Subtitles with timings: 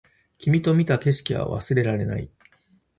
[0.39, 2.31] 君と見た景色は忘れられない